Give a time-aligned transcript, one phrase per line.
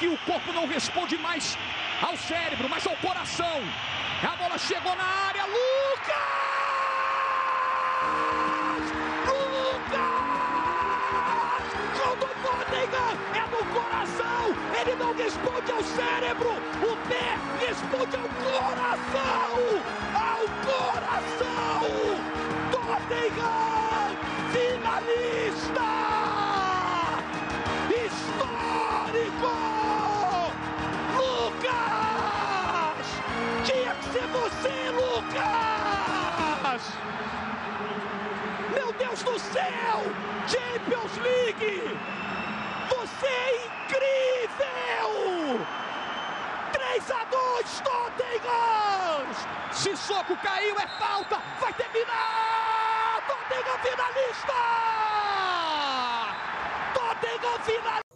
[0.00, 1.58] que o corpo não responde mais
[2.00, 3.60] ao cérebro, mas ao coração.
[4.22, 6.16] A bola chegou na área, Lucas!
[9.28, 10.40] Lucas!
[11.98, 12.30] Gol do!
[13.36, 14.56] É no coração!
[14.80, 16.48] Ele não responde ao cérebro!
[16.80, 17.36] O pé
[17.66, 19.52] responde ao coração!
[20.14, 21.82] Ao coração!
[22.72, 23.89] Tottenham!
[40.80, 41.98] Champions League!
[42.88, 45.10] Você é incrível!
[46.72, 49.26] 3 a 2 Tottenham!
[49.72, 51.38] Sissoko caiu, é falta!
[51.60, 53.22] Vai terminar!
[53.26, 54.54] Tottenham finalista!
[56.94, 58.09] Tottenham finalista!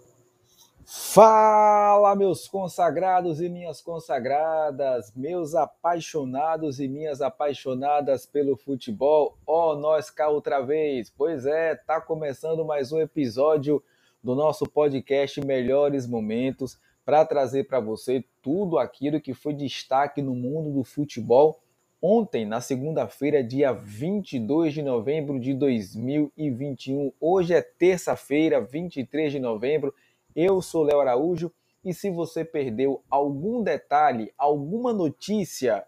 [1.15, 9.39] Fala, meus consagrados e minhas consagradas, meus apaixonados e minhas apaixonadas pelo futebol.
[9.47, 11.09] Ó, oh, nós cá outra vez.
[11.17, 13.81] Pois é, tá começando mais um episódio
[14.21, 20.35] do nosso podcast Melhores Momentos para trazer para você tudo aquilo que foi destaque no
[20.35, 21.61] mundo do futebol
[22.03, 27.13] ontem, na segunda-feira, dia 22 de novembro de 2021.
[27.19, 29.95] Hoje é terça-feira, 23 de novembro.
[30.35, 31.53] Eu sou Léo Araújo
[31.85, 35.85] e se você perdeu algum detalhe, alguma notícia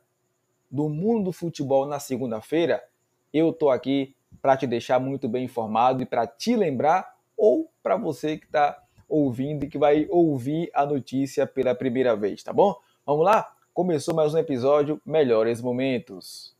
[0.70, 2.84] do mundo do futebol na segunda-feira,
[3.32, 7.96] eu tô aqui para te deixar muito bem informado e para te lembrar ou para
[7.96, 12.74] você que está ouvindo e que vai ouvir a notícia pela primeira vez, tá bom?
[13.04, 13.52] Vamos lá?
[13.72, 16.55] Começou mais um episódio Melhores Momentos.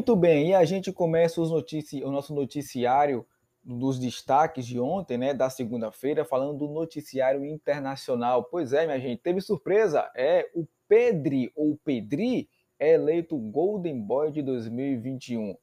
[0.00, 2.02] Muito bem, e a gente começa notici...
[2.02, 3.26] o nosso noticiário
[3.62, 8.44] dos destaques de ontem, né, da segunda-feira, falando do noticiário internacional.
[8.44, 10.10] Pois é, minha gente, teve surpresa.
[10.16, 15.54] É o Pedri ou Pedri é eleito Golden Boy de 2021.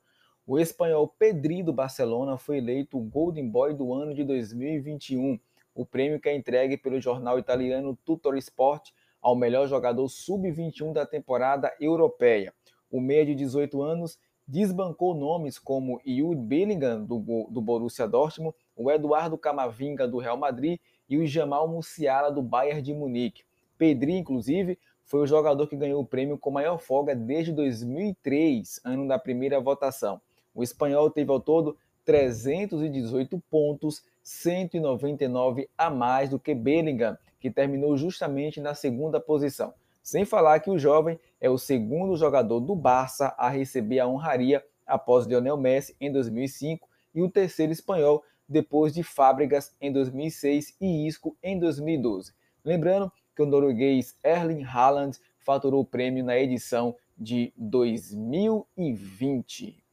[0.46, 5.40] O espanhol Pedri do Barcelona foi eleito Golden Boy do ano de 2021.
[5.74, 11.08] O prêmio que é entregue pelo jornal italiano Tutor Sport ao melhor jogador sub-21 da
[11.08, 12.54] temporada europeia.
[12.88, 18.90] O meia de 18 anos desbancou nomes como Jude Bellingham, do, do Borussia Dortmund, o
[18.90, 23.44] Eduardo Camavinga, do Real Madrid, e o Jamal Musiala, do Bayern de Munique.
[23.78, 29.08] Pedri, inclusive, foi o jogador que ganhou o prêmio com maior folga desde 2003, ano
[29.08, 30.20] da primeira votação.
[30.54, 37.96] O espanhol teve ao todo 318 pontos, 199 a mais do que Bellingham, que terminou
[37.98, 39.74] justamente na segunda posição.
[40.08, 44.64] Sem falar que o jovem é o segundo jogador do Barça a receber a honraria
[44.86, 51.06] após Lionel Messi em 2005 e o terceiro espanhol depois de Fábricas em 2006 e
[51.06, 52.32] Isco em 2012.
[52.64, 59.84] Lembrando que o norueguês Erling Haaland faturou o prêmio na edição de 2020.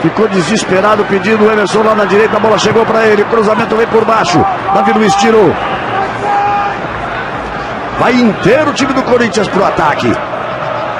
[0.00, 3.86] Ficou desesperado pedindo o Emerson lá na direita, a bola chegou para ele, cruzamento vem
[3.86, 4.38] por baixo,
[4.72, 5.50] Davi Luiz tirou,
[8.02, 10.12] Vai inteiro o time do Corinthians pro ataque.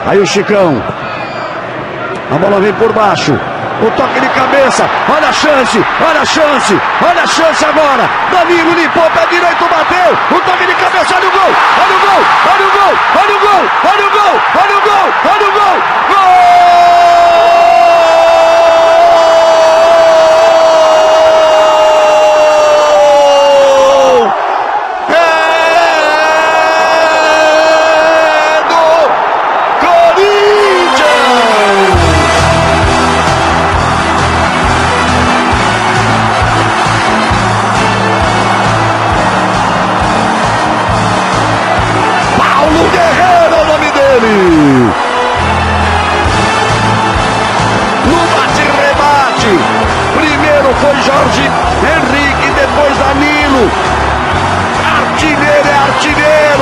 [0.06, 0.80] Aí o Chicão.
[2.30, 3.32] A bola vem por baixo.
[3.32, 4.88] O toque de cabeça.
[5.12, 5.84] Olha a chance.
[6.00, 6.80] Olha a chance.
[7.04, 8.08] Olha a chance agora.
[8.30, 10.16] Danilo limpou, pé direito, bateu.
[10.30, 11.16] O toque de cabeça.
[11.16, 11.50] Olha o gol.
[11.82, 12.22] Olha o gol.
[12.52, 12.94] Olha o gol.
[13.18, 13.64] Olha o gol.
[13.82, 14.34] Olha o gol.
[14.62, 15.06] Olha o gol.
[15.24, 15.76] Olha o gol.
[16.08, 17.81] Gol!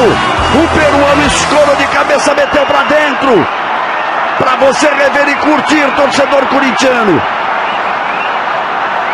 [0.02, 3.46] O peruano escova de cabeça meteu para dentro.
[4.38, 7.20] Para você rever e curtir, torcedor corintiano.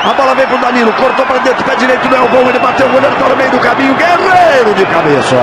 [0.08, 2.60] A bola vem pro Danilo, cortou para dentro, pé direito não é o gol, ele
[2.60, 5.36] bateu o goleiro, tá no meio do caminho, Guerreiro de cabeça.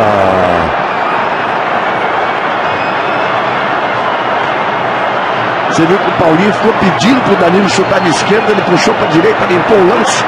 [5.69, 9.07] Você viu que o Paulinho ficou pedindo pro Danilo chutar de esquerda, ele puxou para
[9.07, 10.23] direita, limpou o lance.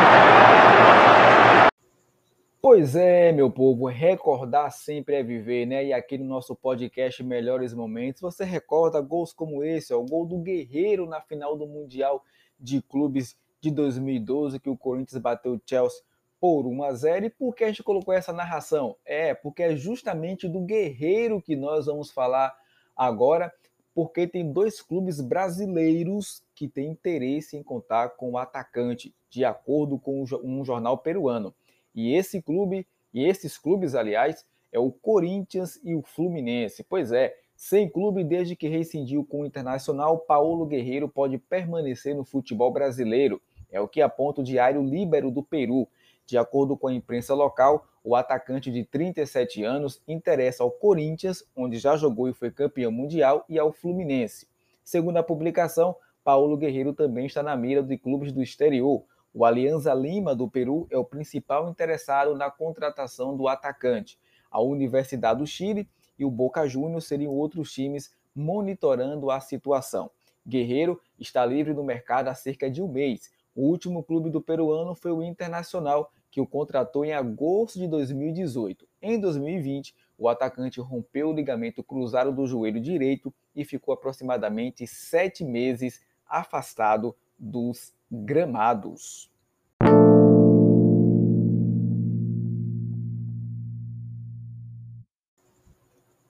[2.78, 5.86] Pois é, meu povo, recordar sempre é viver, né?
[5.86, 10.26] E aqui no nosso podcast Melhores Momentos, você recorda gols como esse, ó, o gol
[10.26, 12.22] do Guerreiro na final do Mundial
[12.60, 16.02] de Clubes de 2012, que o Corinthians bateu o Chelsea
[16.38, 17.26] por 1 a 0.
[17.28, 18.98] E por que a gente colocou essa narração?
[19.06, 22.54] É, porque é justamente do Guerreiro que nós vamos falar
[22.94, 23.54] agora,
[23.94, 29.98] porque tem dois clubes brasileiros que têm interesse em contar com o atacante, de acordo
[29.98, 31.56] com um jornal peruano.
[31.96, 36.84] E esse clube, e esses clubes, aliás, é o Corinthians e o Fluminense.
[36.84, 42.26] Pois é, sem clube desde que rescindiu com o Internacional, Paulo Guerreiro pode permanecer no
[42.26, 43.42] futebol brasileiro.
[43.72, 45.88] É o que aponta o diário Líbero do Peru.
[46.26, 51.78] De acordo com a imprensa local, o atacante de 37 anos interessa ao Corinthians, onde
[51.78, 54.48] já jogou e foi campeão mundial, e ao Fluminense.
[54.84, 59.04] Segundo a publicação, Paulo Guerreiro também está na mira de clubes do exterior,
[59.38, 64.18] o Alianza Lima do Peru é o principal interessado na contratação do atacante.
[64.50, 70.10] A Universidade do Chile e o Boca Juniors seriam outros times monitorando a situação.
[70.48, 73.30] Guerreiro está livre no mercado há cerca de um mês.
[73.54, 78.88] O último clube do peruano foi o Internacional, que o contratou em agosto de 2018.
[79.02, 85.44] Em 2020, o atacante rompeu o ligamento cruzado do joelho direito e ficou aproximadamente sete
[85.44, 89.32] meses afastado dos gramados.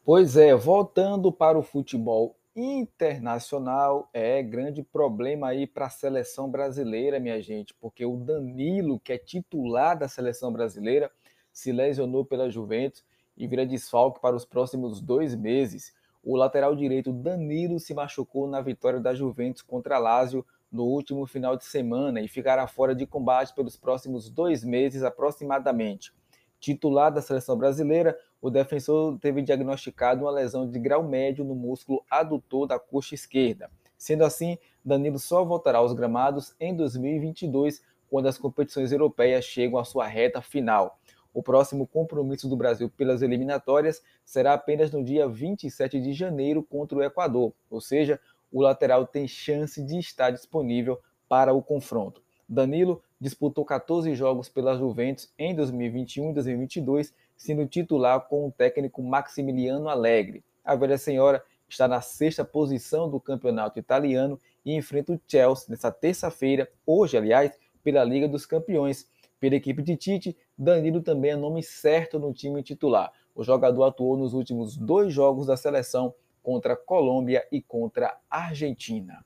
[0.03, 7.19] Pois é, voltando para o futebol internacional, é grande problema aí para a seleção brasileira,
[7.19, 11.11] minha gente, porque o Danilo, que é titular da seleção brasileira,
[11.51, 13.03] se lesionou pela Juventus
[13.35, 15.93] e vira desfalque para os próximos dois meses.
[16.23, 20.45] O lateral direito Danilo se machucou na vitória da Juventus contra Lazio
[20.75, 26.13] no último final de semana e ficará fora de combate pelos próximos dois meses aproximadamente.
[26.59, 32.03] Titular da seleção brasileira, o defensor teve diagnosticado uma lesão de grau médio no músculo
[32.09, 33.71] adutor da coxa esquerda.
[33.97, 39.85] Sendo assim, Danilo só voltará aos gramados em 2022, quando as competições europeias chegam à
[39.85, 40.99] sua reta final.
[41.33, 46.97] O próximo compromisso do Brasil pelas eliminatórias será apenas no dia 27 de janeiro contra
[46.97, 48.19] o Equador, ou seja,
[48.55, 50.97] o lateral tem chance de estar disponível
[51.27, 52.23] para o confronto.
[52.47, 59.03] Danilo disputou 14 jogos pela Juventus em 2021 e 2022, sendo titular com o técnico
[59.03, 60.41] Maximiliano Allegri.
[60.63, 65.91] A velha senhora está na sexta posição do campeonato italiano e enfrenta o Chelsea nessa
[65.91, 69.05] terça-feira, hoje, aliás, pela Liga dos Campeões.
[69.37, 73.11] Pela equipe de Tite, Danilo também é nome certo no time titular.
[73.35, 76.13] O jogador atuou nos últimos dois jogos da seleção
[76.45, 79.25] contra Colômbia e contra Argentina.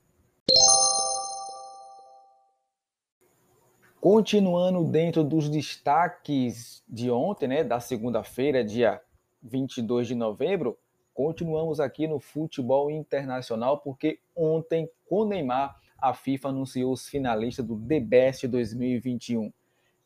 [4.00, 9.02] Continuando dentro dos destaques de ontem, né, da segunda-feira, dia
[9.42, 10.78] 22 de novembro,
[11.12, 17.78] continuamos aqui no futebol internacional, porque ontem, com Neymar, a FIFA anunciou os finalistas do
[17.78, 19.52] The Best 2021.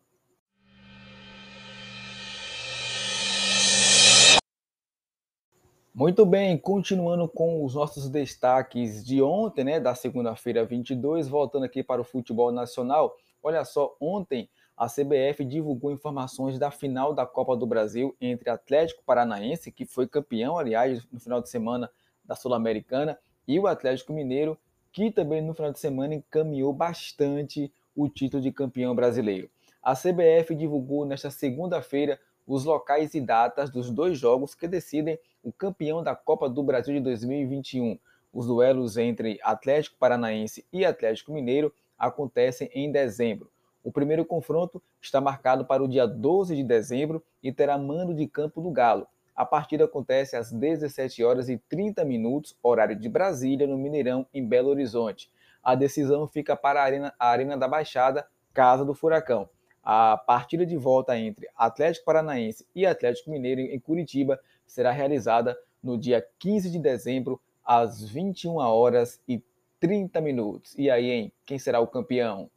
[5.93, 11.83] Muito bem, continuando com os nossos destaques de ontem, né, da segunda-feira 22, voltando aqui
[11.83, 13.15] para o futebol nacional.
[13.43, 19.03] Olha só, ontem a CBF divulgou informações da final da Copa do Brasil entre Atlético
[19.05, 21.91] Paranaense, que foi campeão, aliás, no final de semana
[22.23, 24.57] da Sul-Americana, e o Atlético Mineiro,
[24.93, 29.49] que também no final de semana encaminhou bastante o título de campeão brasileiro.
[29.81, 35.51] A CBF divulgou nesta segunda-feira os locais e datas dos dois jogos que decidem o
[35.51, 37.99] campeão da Copa do Brasil de 2021.
[38.31, 41.73] Os duelos entre Atlético Paranaense e Atlético Mineiro
[42.07, 43.49] acontecem em dezembro.
[43.83, 48.27] O primeiro confronto está marcado para o dia 12 de dezembro e terá mando de
[48.27, 49.07] campo do Galo.
[49.35, 54.45] A partida acontece às 17 horas e 30 minutos, horário de Brasília, no Mineirão, em
[54.45, 55.29] Belo Horizonte.
[55.61, 59.49] A decisão fica para a Arena, a Arena da Baixada, Casa do Furacão.
[59.83, 65.97] A partida de volta entre Atlético Paranaense e Atlético Mineiro em Curitiba será realizada no
[65.97, 69.41] dia 15 de dezembro, às 21 horas e
[69.83, 70.73] 30 minutos.
[70.77, 71.33] E aí, hein?
[71.45, 72.49] Quem será o campeão?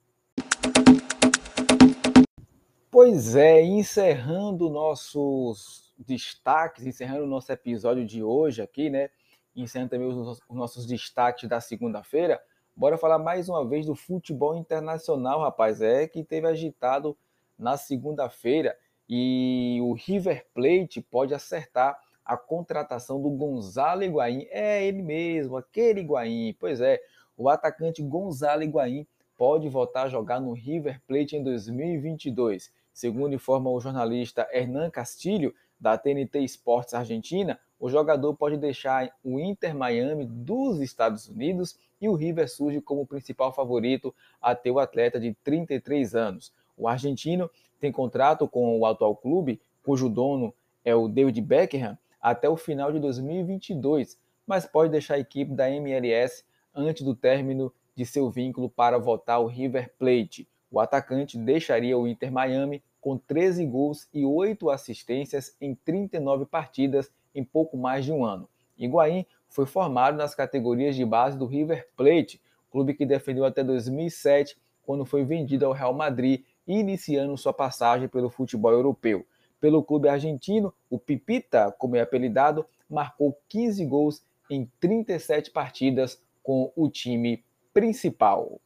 [2.89, 9.11] Pois é, encerrando nossos destaques, encerrando o nosso episódio de hoje aqui, né?
[9.57, 12.41] Encerrando também os, nossos destaques da segunda-feira.
[12.77, 15.83] Bora falar mais uma vez do futebol internacional, rapaz.
[15.83, 17.19] É que teve agitado
[17.59, 18.79] na segunda-feira
[19.09, 24.47] e o River Plate pode acertar a contratação do Gonzalo Higuaín.
[24.51, 26.55] É ele mesmo, aquele Higuaín.
[26.59, 27.01] Pois é,
[27.37, 32.73] o atacante Gonzalo Higuaín pode voltar a jogar no River Plate em 2022.
[32.93, 39.39] Segundo informa o jornalista Hernan Castilho, da TNT Esportes Argentina, o jogador pode deixar o
[39.39, 44.79] Inter Miami dos Estados Unidos e o River surge como principal favorito a ter o
[44.79, 46.53] atleta de 33 anos.
[46.77, 52.49] O argentino tem contrato com o atual clube, cujo dono é o David Beckham, até
[52.49, 56.45] o final de 2022, mas pode deixar a equipe da MLS
[56.77, 60.47] antes do término de seu vínculo para votar o River Plate.
[60.71, 67.11] O atacante deixaria o Inter Miami com 13 gols e 8 assistências em 39 partidas
[67.35, 68.49] em pouco mais de um ano.
[68.77, 72.41] Higuaín foi formado nas categorias de base do River Plate,
[72.71, 78.29] clube que defendeu até 2007, quando foi vendido ao Real Madrid, iniciando sua passagem pelo
[78.29, 79.25] futebol europeu.
[79.59, 86.73] Pelo clube argentino, o Pipita, como é apelidado, marcou 15 gols em 37 partidas com
[86.77, 88.61] o time principal.